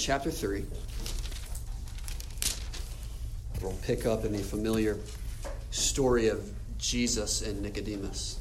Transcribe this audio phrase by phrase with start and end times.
[0.00, 0.64] Chapter 3.
[3.60, 4.96] We'll pick up in the familiar
[5.70, 6.42] story of
[6.78, 8.40] Jesus and Nicodemus.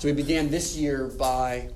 [0.00, 1.68] So we began this year by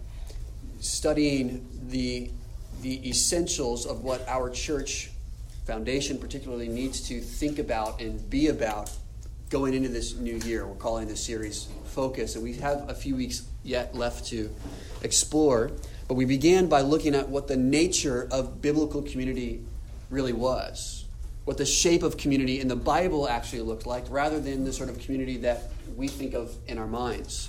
[0.80, 2.32] studying the,
[2.82, 5.12] the essentials of what our church
[5.65, 8.90] foundation particularly needs to think about and be about
[9.48, 10.66] going into this new year.
[10.66, 14.51] We're calling this series Focus, and we have a few weeks yet left to
[15.02, 15.70] explore.
[16.09, 19.62] But we began by looking at what the nature of biblical community
[20.09, 21.05] really was,
[21.45, 24.88] what the shape of community in the Bible actually looked like, rather than the sort
[24.88, 27.48] of community that we think of in our minds.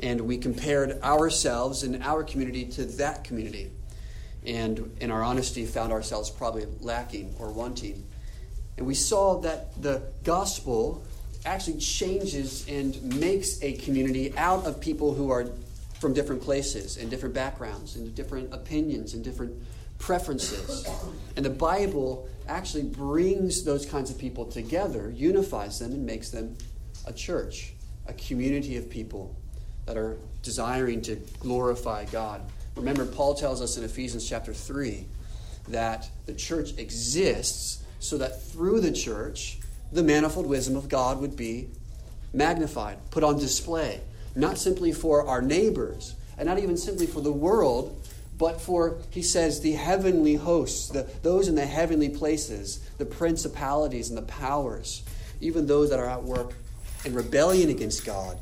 [0.00, 3.70] And we compared ourselves and our community to that community.
[4.44, 8.04] And in our honesty, found ourselves probably lacking or wanting.
[8.76, 11.04] And we saw that the gospel
[11.46, 15.46] actually changes and makes a community out of people who are
[16.04, 19.54] from different places and different backgrounds and different opinions and different
[19.98, 20.86] preferences.
[21.34, 26.58] And the Bible actually brings those kinds of people together, unifies them, and makes them
[27.06, 27.72] a church,
[28.06, 29.34] a community of people
[29.86, 32.42] that are desiring to glorify God.
[32.76, 35.06] Remember, Paul tells us in Ephesians chapter 3
[35.68, 39.58] that the church exists so that through the church,
[39.90, 41.70] the manifold wisdom of God would be
[42.34, 44.02] magnified, put on display,
[44.34, 48.00] not simply for our neighbors, and not even simply for the world,
[48.36, 54.08] but for, he says, the heavenly hosts, the, those in the heavenly places, the principalities
[54.08, 55.04] and the powers,
[55.40, 56.54] even those that are at work
[57.04, 58.38] in rebellion against God,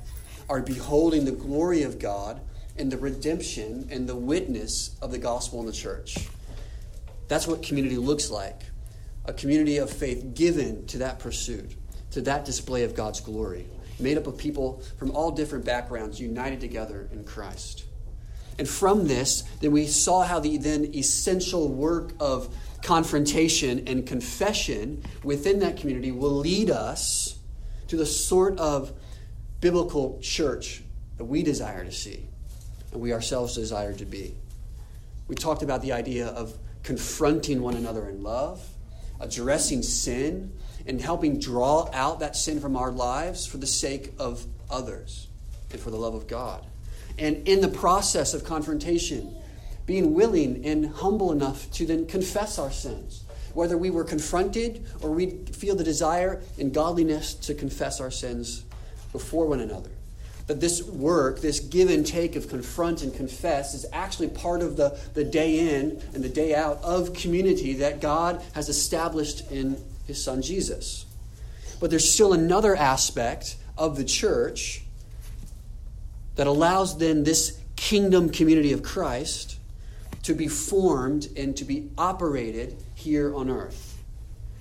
[0.49, 2.41] are beholding the glory of God
[2.77, 6.17] and the redemption and the witness of the gospel in the church.
[7.29, 8.63] That's what community looks like
[9.25, 11.77] a community of faith given to that pursuit,
[12.11, 13.69] to that display of God's glory,
[14.03, 17.85] made up of people from all different backgrounds united together in Christ.
[18.59, 25.03] And from this, then we saw how the then essential work of confrontation and confession
[25.23, 27.39] within that community will lead us
[27.89, 28.93] to the sort of
[29.61, 30.83] biblical church
[31.17, 32.27] that we desire to see
[32.93, 34.35] and we ourselves desire to be.
[35.29, 38.67] We talked about the idea of confronting one another in love,
[39.21, 40.53] addressing sin,
[40.87, 45.29] and helping draw out that sin from our lives for the sake of others
[45.71, 46.65] and for the love of God.
[47.19, 49.37] And in the process of confrontation,
[49.87, 55.11] being willing and humble enough to then confess our sins, whether we were confronted or
[55.11, 58.65] we feel the desire in godliness to confess our sins
[59.13, 59.91] before one another
[60.47, 64.77] that this work, this give and take of confront and confess, is actually part of
[64.77, 69.83] the, the day in and the day out of community that God has established in
[70.13, 71.07] his son Jesus.
[71.81, 74.83] But there's still another aspect of the church
[76.37, 79.57] that allows then this kingdom community of Christ
[80.25, 83.99] to be formed and to be operated here on earth.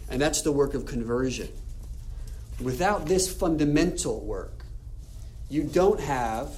[0.10, 1.50] And that's the work of conversion.
[2.62, 4.66] Without this fundamental work,
[5.50, 6.56] you don't have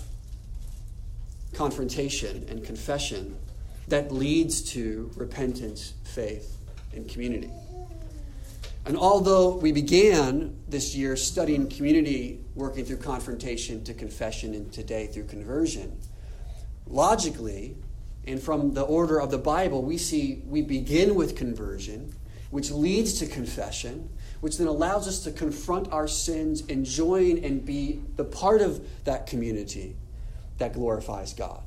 [1.54, 3.36] confrontation and confession
[3.88, 6.58] that leads to repentance, faith,
[6.96, 7.50] and community.
[8.86, 15.08] And although we began this year studying community, working through confrontation to confession, and today
[15.08, 15.98] through conversion,
[16.86, 17.78] logically,
[18.26, 22.14] and from the order of the Bible, we see we begin with conversion,
[22.52, 24.10] which leads to confession,
[24.42, 28.86] which then allows us to confront our sins and join and be the part of
[29.06, 29.96] that community
[30.58, 31.64] that glorifies God.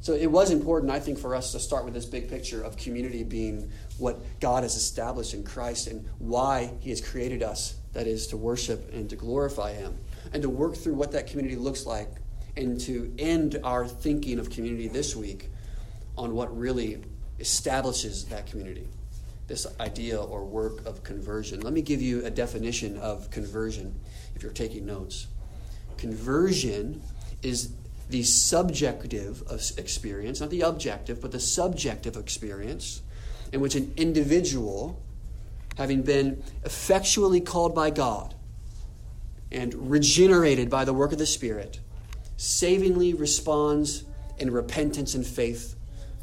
[0.00, 2.76] So it was important, I think, for us to start with this big picture of
[2.76, 8.06] community being what God has established in Christ and why He has created us, that
[8.06, 9.96] is, to worship and to glorify Him,
[10.32, 12.08] and to work through what that community looks like,
[12.56, 15.50] and to end our thinking of community this week
[16.16, 17.02] on what really
[17.38, 18.88] establishes that community
[19.50, 21.60] this idea or work of conversion.
[21.60, 23.98] Let me give you a definition of conversion
[24.36, 25.26] if you're taking notes.
[25.96, 27.02] Conversion
[27.42, 27.72] is
[28.10, 29.42] the subjective
[29.76, 33.02] experience, not the objective, but the subjective experience
[33.52, 35.00] in which an individual,
[35.76, 38.34] having been effectually called by God
[39.50, 41.80] and regenerated by the work of the Spirit,
[42.36, 44.04] savingly responds
[44.38, 45.74] in repentance and faith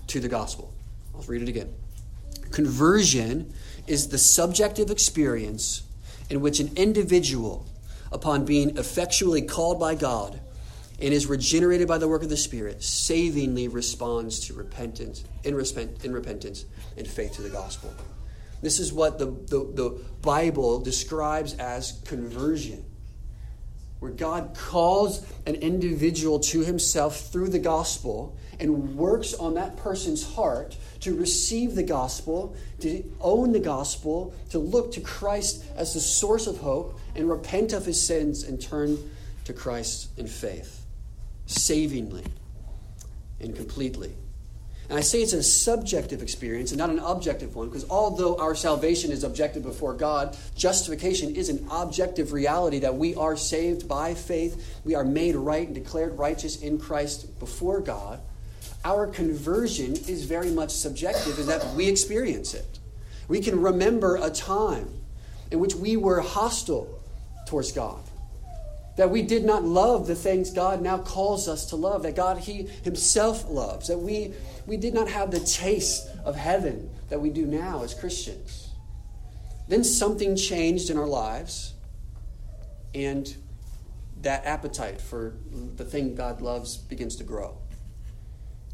[0.08, 0.74] to the gospel.
[1.14, 1.74] I'll read it again.
[2.52, 3.54] Conversion
[3.88, 5.84] is the subjective experience
[6.30, 7.66] in which an individual,
[8.12, 10.40] upon being effectually called by God
[11.00, 15.54] and is regenerated by the work of the Spirit, savingly responds to repentance, in,
[16.04, 16.66] in repentance
[16.98, 17.94] and faith to the gospel.
[18.62, 22.84] This is what the, the, the Bible describes as conversion.
[24.00, 30.24] where God calls an individual to himself through the gospel and works on that person's
[30.36, 36.00] heart to receive the gospel, to own the gospel, to look to Christ as the
[36.00, 38.98] source of hope, and repent of his sins and turn
[39.46, 40.86] to Christ in faith,
[41.48, 42.26] savingly
[43.40, 44.14] and completely.
[44.90, 48.56] And I say it's a subjective experience and not an objective one, because although our
[48.56, 54.14] salvation is objective before God, justification is an objective reality that we are saved by
[54.14, 54.80] faith.
[54.86, 58.22] We are made right and declared righteous in Christ before God.
[58.86, 62.80] Our conversion is very much subjective in that we experience it.
[63.28, 64.88] We can remember a time
[65.52, 66.88] in which we were hostile
[67.46, 68.07] towards God
[68.98, 72.40] that we did not love the things God now calls us to love, that God
[72.40, 74.34] He Himself loves, that we,
[74.66, 78.70] we did not have the taste of heaven that we do now as Christians.
[79.68, 81.74] Then something changed in our lives,
[82.94, 83.34] and
[84.22, 85.36] that appetite for
[85.76, 87.58] the thing God loves begins to grow.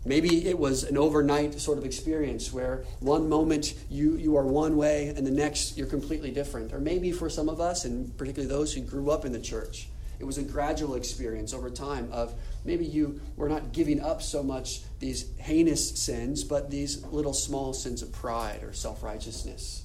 [0.05, 4.75] Maybe it was an overnight sort of experience where one moment you, you are one
[4.75, 6.73] way and the next you're completely different.
[6.73, 9.87] Or maybe for some of us, and particularly those who grew up in the church,
[10.19, 12.33] it was a gradual experience over time of
[12.65, 17.74] maybe you were not giving up so much these heinous sins, but these little small
[17.74, 19.83] sins of pride or self righteousness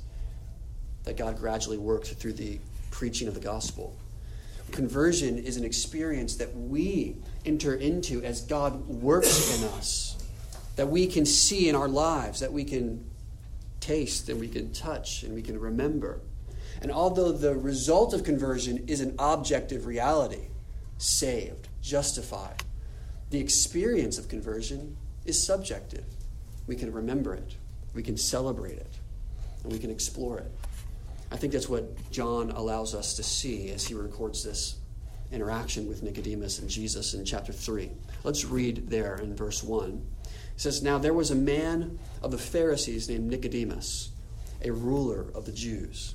[1.04, 2.58] that God gradually worked through the
[2.90, 3.96] preaching of the gospel.
[4.72, 7.16] Conversion is an experience that we
[7.46, 10.22] enter into as God works in us,
[10.76, 13.04] that we can see in our lives, that we can
[13.80, 16.20] taste and we can touch and we can remember.
[16.80, 20.48] And although the result of conversion is an objective reality,
[20.98, 22.62] saved, justified,
[23.30, 26.04] the experience of conversion is subjective.
[26.66, 27.56] We can remember it,
[27.94, 28.94] we can celebrate it,
[29.62, 30.50] and we can explore it.
[31.30, 34.76] I think that's what John allows us to see as he records this
[35.30, 37.90] interaction with Nicodemus and Jesus in chapter 3.
[38.24, 40.06] Let's read there in verse 1.
[40.24, 44.10] It says, Now there was a man of the Pharisees named Nicodemus,
[44.64, 46.14] a ruler of the Jews.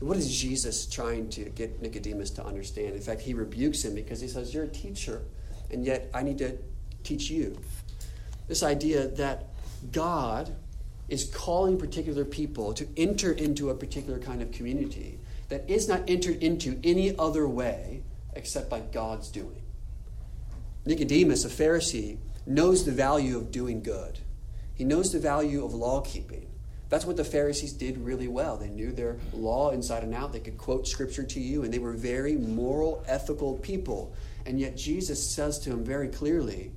[0.00, 2.94] What is Jesus trying to get Nicodemus to understand?
[2.94, 5.22] In fact, he rebukes him because he says, You're a teacher,
[5.70, 6.56] and yet I need to
[7.04, 7.58] teach you.
[8.48, 9.50] This idea that
[9.92, 10.54] God
[11.08, 16.08] is calling particular people to enter into a particular kind of community that is not
[16.08, 18.02] entered into any other way
[18.34, 19.62] except by God's doing.
[20.86, 24.20] Nicodemus, a Pharisee, knows the value of doing good.
[24.74, 26.49] He knows the value of law keeping.
[26.90, 28.56] That's what the Pharisees did really well.
[28.56, 30.32] They knew their law inside and out.
[30.32, 34.12] They could quote scripture to you, and they were very moral, ethical people.
[34.44, 36.72] And yet Jesus says to them very clearly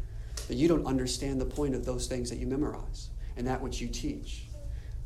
[0.47, 3.81] that you don't understand the point of those things that you memorize and that which
[3.81, 4.45] you teach.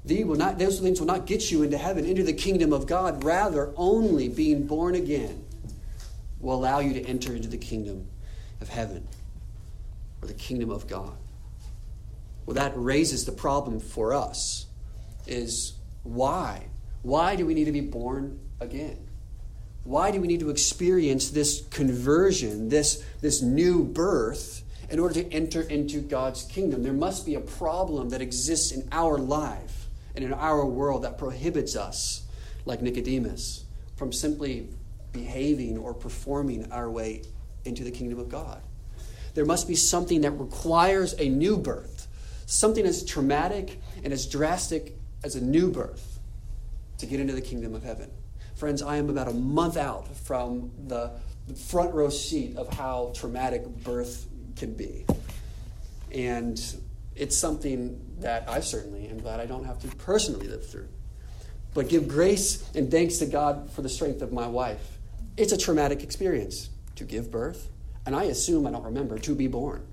[0.05, 3.23] will not, those things will not get you into heaven, into the kingdom of God.
[3.23, 5.45] Rather, only being born again
[6.41, 8.07] will allow you to enter into the kingdom
[8.59, 9.07] of heaven
[10.21, 11.15] or the kingdom of God.
[12.45, 14.66] Well, that raises the problem for us
[15.27, 16.67] is why?
[17.01, 19.07] Why do we need to be born again?
[19.83, 25.33] Why do we need to experience this conversion, this, this new birth, in order to
[25.33, 26.83] enter into God's kingdom?
[26.83, 31.17] There must be a problem that exists in our life and in our world that
[31.17, 32.23] prohibits us,
[32.65, 33.63] like Nicodemus,
[33.95, 34.67] from simply
[35.13, 37.21] behaving or performing our way
[37.63, 38.61] into the kingdom of God.
[39.35, 42.07] There must be something that requires a new birth,
[42.45, 46.19] something as traumatic and as drastic as a new birth
[46.97, 48.09] to get into the kingdom of heaven.
[48.55, 51.11] Friends, I am about a month out from the
[51.67, 55.05] front row seat of how traumatic birth can be.
[56.11, 56.59] And
[57.15, 60.87] it's something that I certainly am glad I don't have to personally live through.
[61.73, 64.97] But give grace and thanks to God for the strength of my wife.
[65.35, 67.69] It's a traumatic experience to give birth,
[68.05, 69.85] and I assume I don't remember to be born.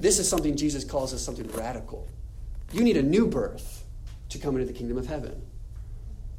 [0.00, 2.08] This is something Jesus calls as something radical.
[2.72, 3.84] You need a new birth
[4.30, 5.42] to come into the kingdom of heaven.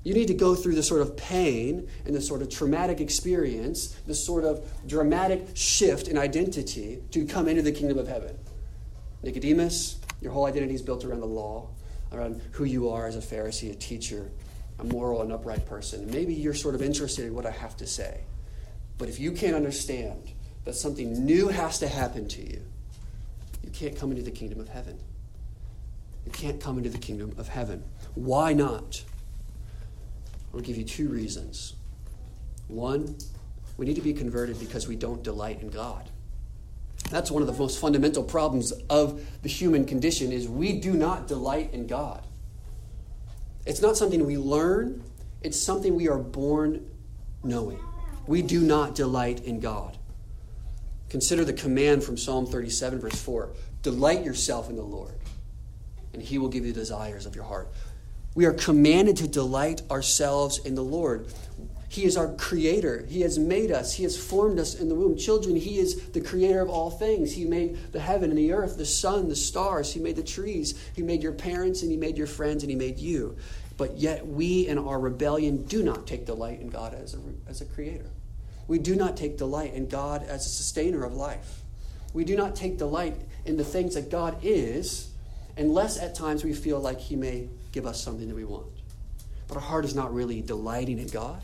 [0.03, 3.87] You need to go through the sort of pain and the sort of traumatic experience,
[4.05, 8.37] the sort of dramatic shift in identity to come into the kingdom of heaven.
[9.23, 11.67] Nicodemus, your whole identity is built around the law,
[12.13, 14.31] around who you are as a Pharisee, a teacher,
[14.79, 16.09] a moral and upright person.
[16.09, 18.21] Maybe you're sort of interested in what I have to say.
[18.97, 20.31] But if you can't understand
[20.65, 22.61] that something new has to happen to you,
[23.63, 24.97] you can't come into the kingdom of heaven.
[26.27, 27.85] You can't come into the kingdom of heaven.
[28.13, 29.01] Why not?
[30.53, 31.75] I'll give you two reasons.
[32.67, 33.15] One,
[33.77, 36.09] we need to be converted because we don't delight in God.
[37.09, 41.29] That's one of the most fundamental problems of the human condition is we do not
[41.29, 42.27] delight in God.
[43.65, 45.01] It's not something we learn,
[45.43, 46.89] it's something we are born
[47.41, 47.79] knowing.
[48.25, 49.97] We do not delight in God.
[51.07, 53.49] Consider the command from Psalm 37, verse 4
[53.81, 55.16] Delight yourself in the Lord,
[56.17, 57.69] and he will give you the desires of your heart.
[58.33, 61.27] We are commanded to delight ourselves in the Lord.
[61.89, 63.05] He is our creator.
[63.07, 63.93] He has made us.
[63.93, 65.15] He has formed us in the womb.
[65.15, 67.33] Children, He is the creator of all things.
[67.33, 69.93] He made the heaven and the earth, the sun, the stars.
[69.93, 70.73] He made the trees.
[70.95, 73.37] He made your parents and He made your friends and He made you.
[73.77, 77.61] But yet, we in our rebellion do not take delight in God as a, as
[77.61, 78.09] a creator.
[78.67, 81.61] We do not take delight in God as a sustainer of life.
[82.13, 85.11] We do not take delight in the things that God is
[85.57, 88.67] unless at times we feel like He may give us something that we want.
[89.47, 91.41] But our heart is not really delighting in God.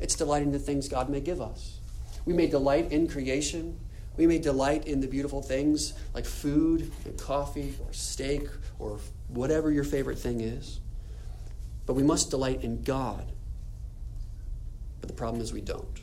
[0.00, 1.78] It's delighting in the things God may give us.
[2.24, 3.78] We may delight in creation.
[4.16, 9.70] We may delight in the beautiful things like food and coffee or steak or whatever
[9.70, 10.80] your favorite thing is.
[11.86, 13.24] But we must delight in God.
[15.00, 15.94] But the problem is we don't.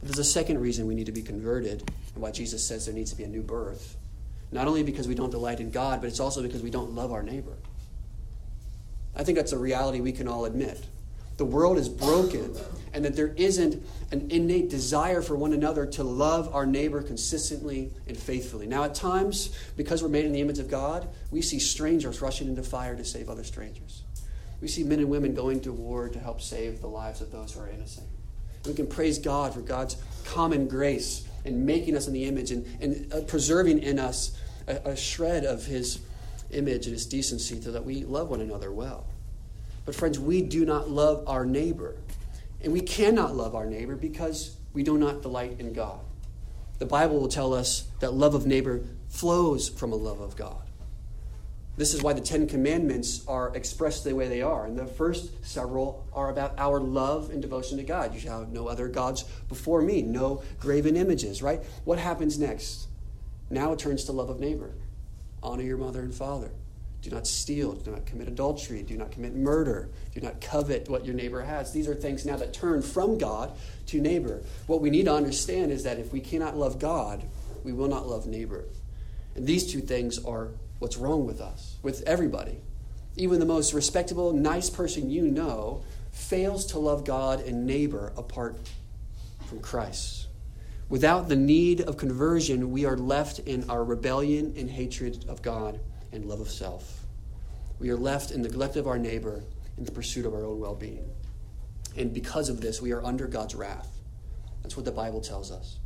[0.00, 1.80] But there's a second reason we need to be converted
[2.14, 3.96] and why Jesus says there needs to be a new birth.
[4.56, 7.12] Not only because we don't delight in God, but it's also because we don't love
[7.12, 7.52] our neighbor.
[9.14, 10.82] I think that's a reality we can all admit
[11.36, 12.56] the world is broken
[12.94, 17.92] and that there isn't an innate desire for one another to love our neighbor consistently
[18.08, 18.66] and faithfully.
[18.66, 22.48] Now, at times, because we're made in the image of God, we see strangers rushing
[22.48, 24.02] into fire to save other strangers.
[24.62, 27.52] We see men and women going to war to help save the lives of those
[27.52, 28.06] who are innocent.
[28.64, 32.66] We can praise God for God's common grace in making us in the image and,
[32.80, 34.36] and uh, preserving in us
[34.66, 36.00] a, a shred of His
[36.50, 39.06] image and His decency so that we love one another well.
[39.84, 41.96] But, friends, we do not love our neighbor.
[42.62, 46.00] And we cannot love our neighbor because we do not delight in God.
[46.78, 50.62] The Bible will tell us that love of neighbor flows from a love of God.
[51.76, 54.64] This is why the Ten Commandments are expressed the way they are.
[54.64, 58.14] And the first several are about our love and devotion to God.
[58.14, 61.62] You shall have no other gods before me, no graven images, right?
[61.84, 62.85] What happens next?
[63.50, 64.72] Now it turns to love of neighbor.
[65.42, 66.50] Honor your mother and father.
[67.02, 67.72] Do not steal.
[67.72, 68.82] Do not commit adultery.
[68.82, 69.90] Do not commit murder.
[70.12, 71.72] Do not covet what your neighbor has.
[71.72, 73.52] These are things now that turn from God
[73.86, 74.42] to neighbor.
[74.66, 77.22] What we need to understand is that if we cannot love God,
[77.62, 78.64] we will not love neighbor.
[79.36, 80.48] And these two things are
[80.78, 82.58] what's wrong with us, with everybody.
[83.16, 88.56] Even the most respectable, nice person you know fails to love God and neighbor apart
[89.46, 90.25] from Christ.
[90.88, 95.80] Without the need of conversion, we are left in our rebellion and hatred of God
[96.12, 97.04] and love of self.
[97.80, 99.42] We are left in neglect of our neighbor
[99.76, 101.10] in the pursuit of our own well being.
[101.96, 103.98] And because of this, we are under God's wrath.
[104.62, 105.78] That's what the Bible tells us.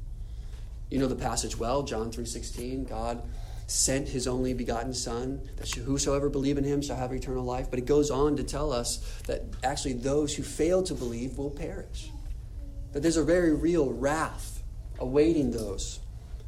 [0.90, 3.22] You know the passage well, John 3:16, God
[3.66, 7.78] sent his only begotten son that whosoever believe in him shall have eternal life, but
[7.78, 12.10] it goes on to tell us that actually those who fail to believe will perish.
[12.92, 14.59] That there's a very real wrath
[15.00, 16.00] awaiting those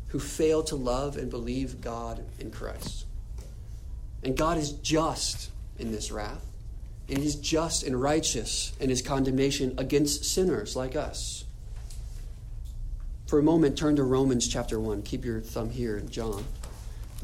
[0.08, 3.06] who fail to love and believe God in Christ.
[4.22, 6.44] And God is just in this wrath.
[7.08, 11.44] And He's just and righteous in His condemnation against sinners like us.
[13.26, 15.02] For a moment, turn to Romans chapter 1.
[15.02, 16.44] Keep your thumb here in John.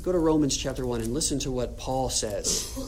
[0.00, 2.78] Go to Romans chapter 1 and listen to what Paul says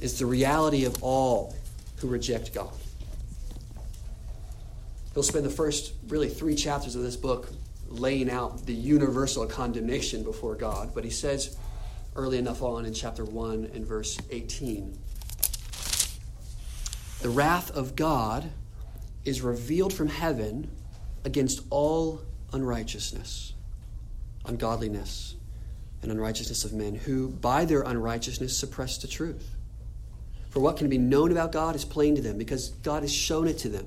[0.00, 1.54] is the reality of all
[1.96, 2.72] who reject God.
[5.14, 7.50] He'll spend the first, really, three chapters of this book
[7.88, 10.92] laying out the universal condemnation before God.
[10.94, 11.56] But he says,
[12.16, 14.98] early enough on in chapter 1 and verse 18.
[17.20, 18.50] The wrath of God
[19.24, 20.70] is revealed from heaven
[21.24, 23.52] against all unrighteousness,
[24.46, 25.36] ungodliness,
[26.02, 29.54] and unrighteousness of men who, by their unrighteousness, suppress the truth.
[30.50, 33.46] For what can be known about God is plain to them, because God has shown
[33.46, 33.86] it to them.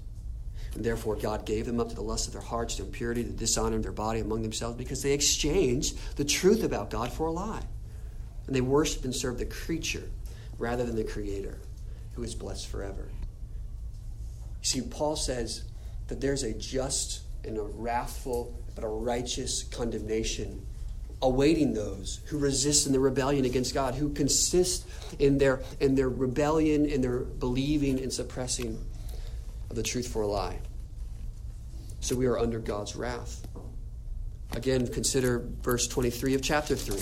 [0.75, 3.29] And therefore, God gave them up to the lust of their hearts, to impurity, to
[3.29, 7.31] dishonor of their body among themselves, because they exchanged the truth about God for a
[7.31, 7.63] lie.
[8.47, 10.09] And they worshiped and served the creature
[10.57, 11.59] rather than the Creator,
[12.13, 13.09] who is blessed forever.
[14.61, 15.63] You see, Paul says
[16.07, 20.65] that there's a just and a wrathful, but a righteous condemnation
[21.21, 24.87] awaiting those who resist in their rebellion against God, who consist
[25.19, 28.83] in their, in their rebellion, in their believing and suppressing
[29.71, 30.59] of the truth for a lie.
[32.01, 33.47] So we are under God's wrath.
[34.51, 36.99] Again, consider verse 23 of chapter 3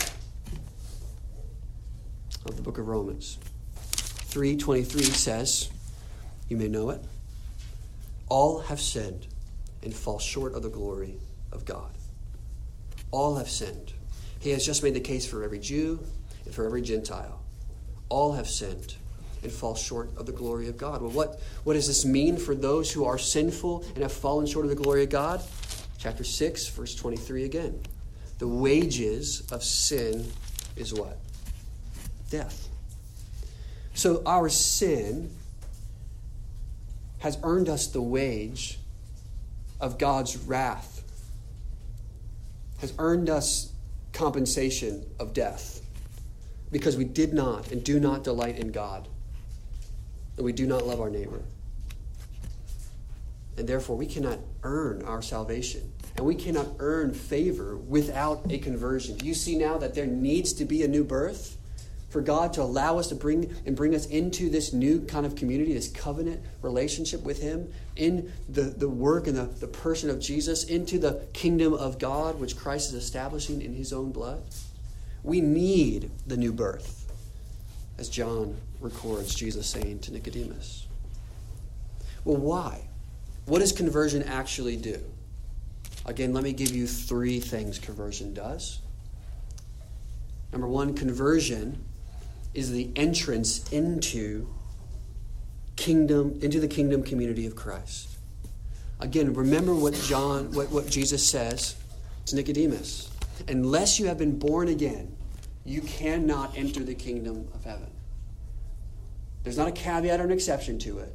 [2.45, 3.39] of the book of Romans.
[3.75, 5.71] 3:23 says,
[6.47, 7.03] you may know it,
[8.29, 9.25] all have sinned
[9.81, 11.15] and fall short of the glory
[11.51, 11.89] of God.
[13.09, 13.93] All have sinned.
[14.39, 15.99] He has just made the case for every Jew
[16.45, 17.41] and for every Gentile.
[18.09, 18.93] All have sinned
[19.43, 21.01] and fall short of the glory of God.
[21.01, 24.65] Well, what, what does this mean for those who are sinful and have fallen short
[24.65, 25.41] of the glory of God?
[25.97, 27.81] Chapter 6, verse 23 again.
[28.39, 30.25] The wages of sin
[30.75, 31.17] is what?
[32.29, 32.69] Death.
[33.93, 35.29] So our sin
[37.19, 38.79] has earned us the wage
[39.81, 41.03] of God's wrath,
[42.79, 43.73] has earned us
[44.13, 45.81] compensation of death
[46.71, 49.07] because we did not and do not delight in God,
[50.39, 51.41] and we do not love our neighbor.
[53.57, 55.91] And therefore, we cannot earn our salvation.
[56.15, 59.17] And we cannot earn favor without a conversion.
[59.17, 61.57] Do you see now that there needs to be a new birth?
[62.09, 65.35] for God to allow us to bring and bring us into this new kind of
[65.35, 70.19] community, this covenant relationship with Him, in the, the work and the, the person of
[70.19, 74.41] Jesus, into the kingdom of God, which Christ is establishing in His own blood.
[75.21, 77.11] We need the new birth,
[77.99, 80.87] as John records Jesus saying to Nicodemus.
[82.23, 82.87] Well, why?
[83.45, 85.01] What does conversion actually do?
[86.05, 88.79] Again, let me give you three things conversion does.
[90.51, 91.83] Number one, conversion
[92.53, 94.47] is the entrance into
[95.75, 98.09] kingdom into the kingdom community of Christ.
[98.99, 101.75] Again, remember what John what, what Jesus says
[102.25, 103.09] to Nicodemus.
[103.47, 105.15] Unless you have been born again,
[105.63, 107.89] you cannot enter the kingdom of heaven.
[109.43, 111.13] There's not a caveat or an exception to it.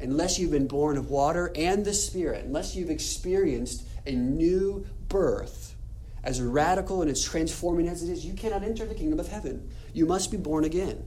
[0.00, 5.74] Unless you've been born of water and the Spirit, unless you've experienced a new birth,
[6.22, 9.70] as radical and as transforming as it is, you cannot enter the kingdom of heaven.
[9.92, 11.04] You must be born again.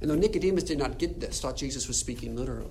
[0.00, 2.70] And though Nicodemus did not get this, thought Jesus was speaking literally,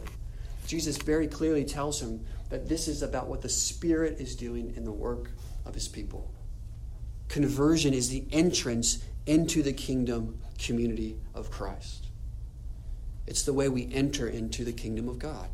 [0.65, 4.83] Jesus very clearly tells him that this is about what the Spirit is doing in
[4.83, 5.31] the work
[5.65, 6.31] of his people.
[7.27, 12.08] Conversion is the entrance into the kingdom community of Christ.
[13.29, 15.47] It's the way we enter into the kingdom of God.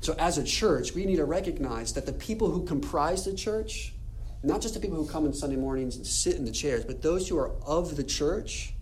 [0.00, 3.94] So, as a church, we need to recognize that the people who comprise the church,
[4.42, 7.00] not just the people who come on Sunday mornings and sit in the chairs, but
[7.00, 8.74] those who are of the church,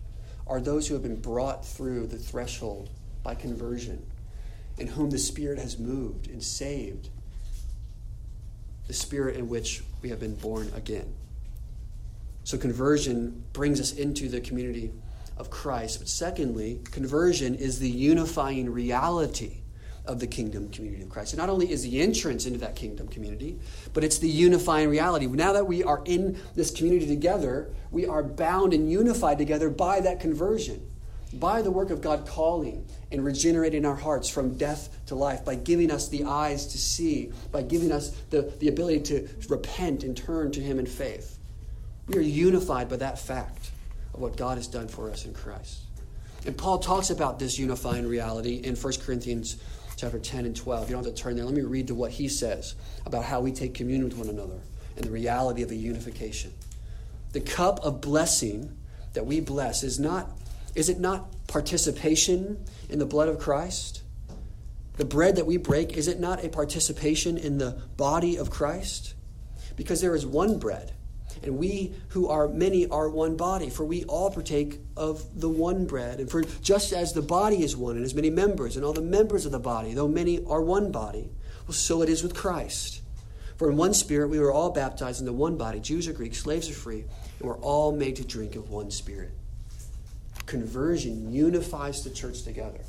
[0.47, 2.89] are those who have been brought through the threshold
[3.21, 4.03] by conversion,
[4.77, 7.09] in whom the Spirit has moved and saved,
[8.87, 11.13] the Spirit in which we have been born again.
[12.45, 14.91] So, conversion brings us into the community
[15.39, 15.99] of Christ.
[15.99, 19.61] But secondly, conversion is the unifying reality
[20.07, 21.33] of the kingdom community of Christ.
[21.33, 23.59] And not only is the entrance into that kingdom community,
[23.93, 25.27] but it's the unifying reality.
[25.27, 29.99] Now that we are in this community together, we are bound and unified together by
[30.01, 30.89] that conversion,
[31.33, 35.55] by the work of God calling and regenerating our hearts from death to life, by
[35.55, 40.15] giving us the eyes to see, by giving us the, the ability to repent and
[40.15, 41.37] turn to Him in faith.
[42.07, 43.71] We are unified by that fact
[44.17, 45.81] of what God has done for us in Christ.
[46.45, 49.57] And Paul talks about this unifying reality in 1 Corinthians
[49.95, 50.89] chapter 10 and 12.
[50.89, 51.45] You don't have to turn there.
[51.45, 52.75] Let me read to what he says
[53.05, 54.59] about how we take communion with one another
[54.95, 56.51] and the reality of a unification.
[57.33, 58.75] The cup of blessing
[59.13, 60.31] that we bless is not
[60.75, 64.03] is it not participation in the blood of Christ?
[64.97, 69.15] The bread that we break, is it not a participation in the body of Christ?
[69.75, 70.93] Because there is one bread
[71.43, 75.85] and we who are many are one body, for we all partake of the one
[75.85, 76.19] bread.
[76.19, 79.01] And for just as the body is one and has many members, and all the
[79.01, 81.29] members of the body, though many are one body,
[81.67, 83.01] well, so it is with Christ.
[83.57, 86.69] For in one spirit we were all baptized into one body, Jews or Greeks, slaves
[86.69, 87.05] or free,
[87.39, 89.31] and we're all made to drink of one spirit.
[90.45, 92.79] conversion unifies the church together.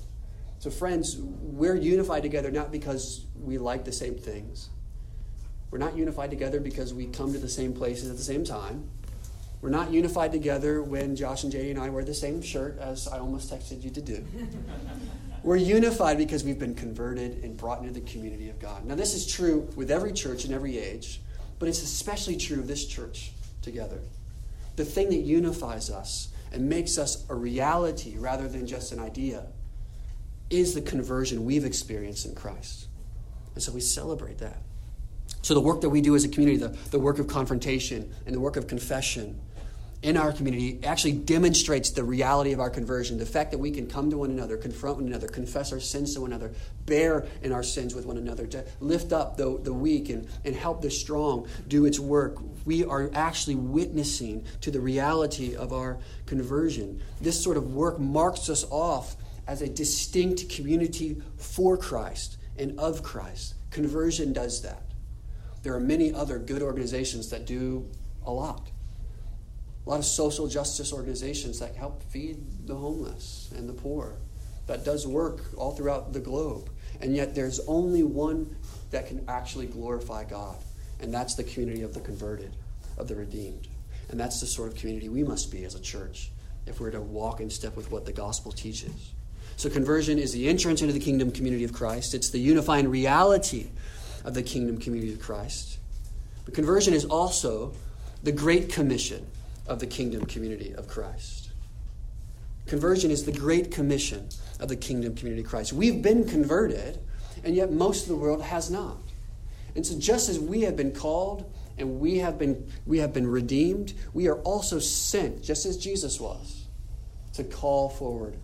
[0.60, 4.70] So, friends, we're unified together not because we like the same things.
[5.70, 8.88] We're not unified together because we come to the same places at the same time.
[9.60, 13.08] We're not unified together when Josh and Jay and I wear the same shirt, as
[13.08, 14.24] I almost texted you to do.
[15.42, 18.84] We're unified because we've been converted and brought into the community of God.
[18.84, 21.20] Now, this is true with every church in every age,
[21.58, 24.00] but it's especially true of this church together.
[24.76, 29.46] The thing that unifies us and makes us a reality rather than just an idea
[30.50, 32.86] is the conversion we've experienced in Christ.
[33.54, 34.62] And so we celebrate that.
[35.42, 38.34] So, the work that we do as a community, the, the work of confrontation and
[38.34, 39.40] the work of confession,
[40.02, 43.18] in our community actually demonstrates the reality of our conversion.
[43.18, 46.14] The fact that we can come to one another, confront one another, confess our sins
[46.14, 46.52] to one another,
[46.86, 50.54] bear in our sins with one another, to lift up the, the weak and, and
[50.54, 52.38] help the strong do its work.
[52.64, 57.02] We are actually witnessing to the reality of our conversion.
[57.20, 59.16] This sort of work marks us off
[59.48, 63.54] as a distinct community for Christ and of Christ.
[63.70, 64.82] Conversion does that.
[65.62, 67.88] There are many other good organizations that do
[68.24, 68.70] a lot
[69.88, 74.16] a lot of social justice organizations that help feed the homeless and the poor.
[74.66, 76.68] That does work all throughout the globe.
[77.00, 78.54] And yet there's only one
[78.90, 80.58] that can actually glorify God,
[81.00, 82.54] and that's the community of the converted,
[82.98, 83.66] of the redeemed.
[84.10, 86.32] And that's the sort of community we must be as a church
[86.66, 89.12] if we're to walk in step with what the gospel teaches.
[89.56, 93.68] So, conversion is the entrance into the kingdom community of Christ, it's the unifying reality
[94.24, 95.78] of the kingdom community of Christ.
[96.44, 97.74] But conversion is also
[98.22, 99.26] the Great Commission
[99.66, 101.50] of the kingdom community of Christ.
[102.66, 104.28] Conversion is the great commission
[104.60, 105.72] of the kingdom community of Christ.
[105.72, 106.98] We've been converted,
[107.42, 108.98] and yet most of the world has not.
[109.74, 113.26] And so just as we have been called and we have been we have been
[113.26, 116.66] redeemed, we are also sent, just as Jesus was,
[117.34, 118.36] to call forward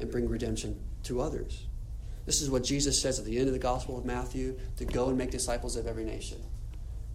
[0.00, 1.66] and bring redemption to others.
[2.30, 5.08] This is what Jesus says at the end of the Gospel of Matthew to go
[5.08, 6.40] and make disciples of every nation.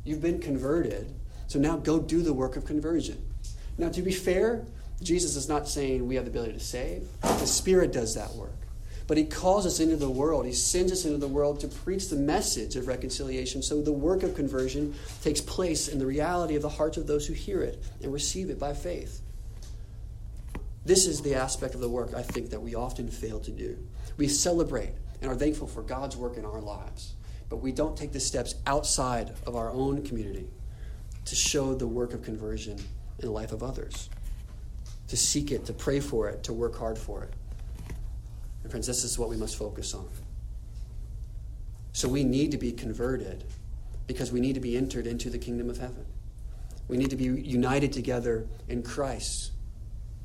[0.04, 1.15] You've been converted,
[1.47, 3.23] so now go do the work of conversion.
[3.78, 4.65] Now, to be fair,
[5.01, 7.08] Jesus is not saying we have the ability to save.
[7.21, 8.58] The Spirit does that work.
[9.08, 10.45] But He calls us into the world.
[10.45, 13.62] He sends us into the world to preach the message of reconciliation.
[13.62, 17.25] So the work of conversion takes place in the reality of the hearts of those
[17.25, 19.21] who hear it and receive it by faith.
[20.84, 23.78] This is the aspect of the work I think that we often fail to do.
[24.17, 27.15] We celebrate and are thankful for God's work in our lives,
[27.49, 30.47] but we don't take the steps outside of our own community
[31.25, 32.78] to show the work of conversion
[33.19, 34.10] in the life of others,
[35.08, 37.34] to seek it, to pray for it, to work hard for it.
[38.63, 40.08] And friends, this is what we must focus on.
[41.93, 43.45] So we need to be converted
[44.08, 46.06] because we need to be entered into the kingdom of heaven.
[46.88, 49.51] We need to be united together in Christ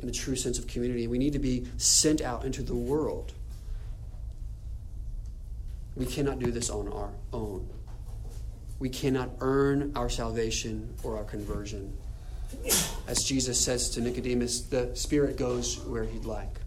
[0.01, 1.07] in a true sense of community.
[1.07, 3.33] We need to be sent out into the world.
[5.97, 7.69] We cannot do this on our own.
[8.79, 11.93] We cannot earn our salvation or our conversion.
[13.07, 16.61] As Jesus says to Nicodemus, the Spirit goes where He'd like.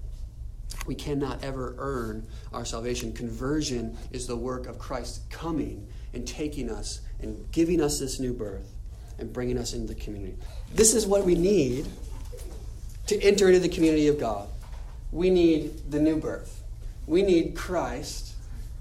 [0.86, 3.14] We cannot ever earn our salvation.
[3.14, 8.34] Conversion is the work of Christ coming and taking us and giving us this new
[8.34, 8.70] birth
[9.18, 10.36] and bringing us into the community.
[10.74, 11.88] This is what we need
[13.08, 14.48] to enter into the community of God.
[15.12, 16.64] We need the new birth.
[17.06, 18.33] We need Christ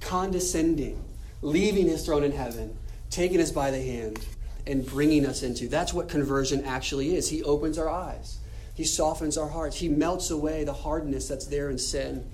[0.03, 1.03] condescending,
[1.41, 2.77] leaving his throne in heaven,
[3.11, 4.19] taking us by the hand,
[4.67, 5.69] and bringing us into.
[5.69, 7.29] That's what conversion actually is.
[7.29, 8.39] He opens our eyes,
[8.75, 12.27] He softens our hearts, He melts away the hardness that's there in sin,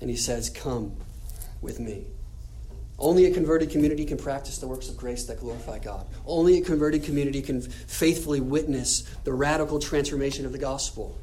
[0.00, 0.96] and He says, Come
[1.60, 2.06] with me.
[2.96, 6.06] Only a converted community can practice the works of grace that glorify God.
[6.26, 11.18] Only a converted community can faithfully witness the radical transformation of the gospel.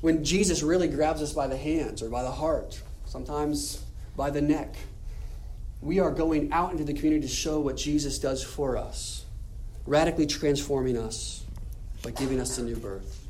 [0.00, 3.83] When Jesus really grabs us by the hands or by the heart, sometimes
[4.16, 4.74] by the neck,
[5.80, 9.24] we are going out into the community to show what Jesus does for us
[9.86, 11.44] radically transforming us
[12.02, 13.26] by giving us the new birth.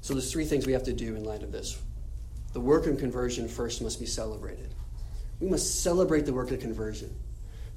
[0.00, 1.80] So there's three things we have to do in light of this.
[2.52, 4.72] The work of conversion first must be celebrated.
[5.40, 7.14] We must celebrate the work of conversion.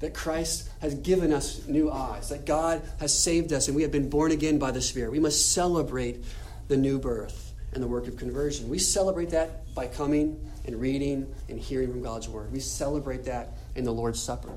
[0.00, 3.90] That Christ has given us new eyes, that God has saved us, and we have
[3.90, 5.10] been born again by the Spirit.
[5.10, 6.24] We must celebrate
[6.68, 7.47] the new birth
[7.78, 8.68] and the work of conversion.
[8.68, 12.50] We celebrate that by coming and reading and hearing from God's Word.
[12.50, 14.50] We celebrate that in the Lord's Supper.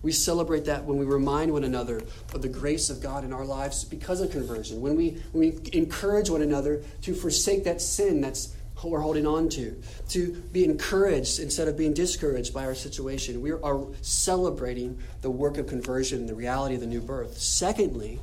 [0.00, 2.00] We celebrate that when we remind one another
[2.32, 4.80] of the grace of God in our lives because of conversion.
[4.80, 9.48] When we, when we encourage one another to forsake that sin that's we're holding on
[9.48, 13.42] to, to be encouraged instead of being discouraged by our situation.
[13.42, 17.36] We are celebrating the work of conversion the reality of the new birth.
[17.38, 18.20] Secondly,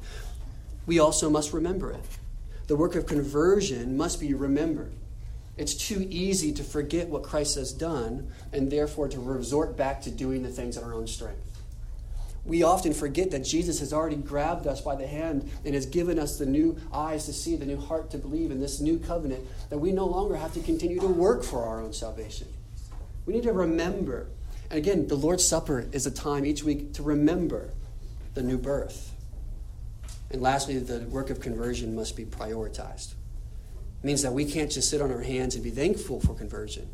[0.85, 1.99] we also must remember it.
[2.67, 4.93] The work of conversion must be remembered.
[5.57, 10.11] It's too easy to forget what Christ has done and therefore to resort back to
[10.11, 11.41] doing the things in our own strength.
[12.43, 16.19] We often forget that Jesus has already grabbed us by the hand and has given
[16.19, 19.43] us the new eyes to see, the new heart to believe in this new covenant,
[19.69, 22.47] that we no longer have to continue to work for our own salvation.
[23.25, 24.27] We need to remember.
[24.69, 27.71] And again, the Lord's Supper is a time each week to remember
[28.35, 29.11] the new birth.
[30.31, 33.13] And lastly, the work of conversion must be prioritized.
[33.13, 36.89] It means that we can't just sit on our hands and be thankful for conversion,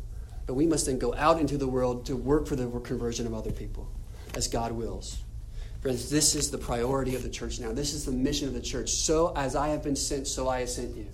[0.46, 3.34] but we must then go out into the world to work for the conversion of
[3.34, 3.90] other people
[4.34, 5.22] as God wills.
[5.80, 7.72] Friends, this is the priority of the church now.
[7.72, 8.90] This is the mission of the church.
[8.90, 11.08] So as I have been sent, so I have sent you.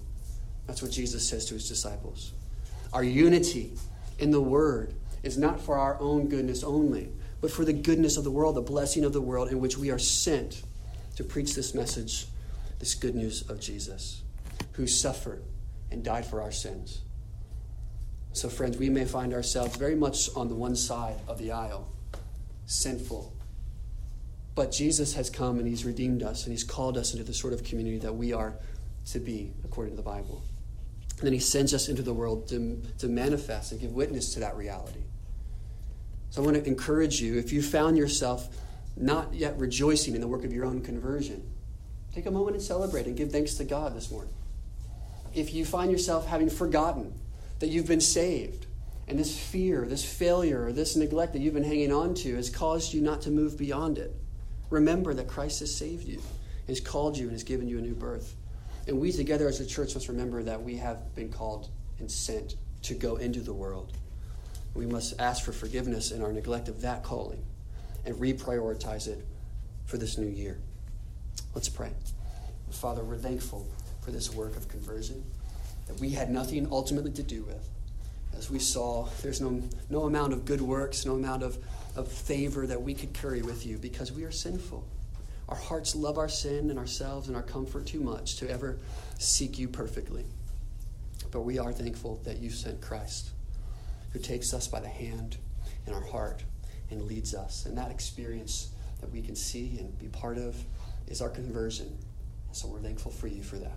[0.66, 2.35] That's what Jesus says to his disciples.
[2.92, 3.72] Our unity
[4.18, 8.24] in the word is not for our own goodness only, but for the goodness of
[8.24, 10.62] the world, the blessing of the world in which we are sent
[11.18, 12.28] to preach this message,
[12.78, 14.22] this good news of Jesus,
[14.74, 15.42] who suffered
[15.90, 17.00] and died for our sins.
[18.35, 21.88] So, friends, we may find ourselves very much on the one side of the aisle,
[22.66, 23.35] sinful.
[24.54, 27.52] But Jesus has come and he's redeemed us and he's called us into the sort
[27.52, 28.54] of community that we are
[29.07, 30.44] to be, according to the Bible.
[31.16, 34.40] And then he sends us into the world to, to manifest and give witness to
[34.40, 35.02] that reality.
[36.31, 38.48] So I want to encourage you if you found yourself
[39.00, 41.48] not yet rejoicing in the work of your own conversion,
[42.14, 44.32] take a moment and celebrate and give thanks to God this morning.
[45.34, 47.12] If you find yourself having forgotten
[47.61, 48.66] that you've been saved,
[49.06, 52.50] and this fear, this failure, or this neglect that you've been hanging on to has
[52.50, 54.14] caused you not to move beyond it,
[54.68, 56.20] remember that Christ has saved you,
[56.66, 58.34] has called you, and has given you a new birth.
[58.87, 62.56] And we together as a church must remember that we have been called and sent
[62.82, 63.92] to go into the world.
[64.74, 67.42] We must ask for forgiveness in our neglect of that calling
[68.04, 69.24] and reprioritize it
[69.87, 70.58] for this new year.
[71.54, 71.90] Let's pray.
[72.70, 73.66] Father, we're thankful
[74.02, 75.24] for this work of conversion
[75.87, 77.68] that we had nothing ultimately to do with.
[78.37, 81.58] As we saw, there's no, no amount of good works, no amount of,
[81.96, 84.87] of favor that we could carry with you because we are sinful.
[85.48, 88.78] Our hearts love our sin and ourselves and our comfort too much to ever
[89.18, 90.24] seek you perfectly.
[91.30, 93.30] But we are thankful that you sent Christ,
[94.12, 95.38] who takes us by the hand
[95.87, 96.42] in our heart
[96.90, 97.66] and leads us.
[97.66, 98.70] And that experience
[99.01, 100.57] that we can see and be part of
[101.07, 101.96] is our conversion.
[102.53, 103.77] So we're thankful for you for that.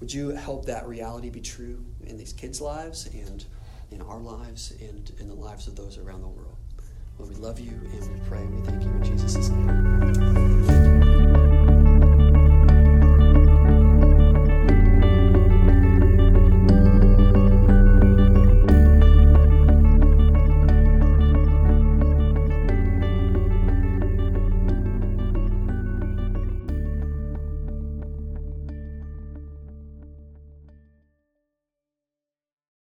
[0.00, 3.44] Would you help that reality be true in these kids' lives and
[3.90, 6.56] in our lives and in the lives of those around the world?
[7.18, 8.38] Lord, we love you and we pray.
[8.38, 10.79] And we thank you in Jesus' name.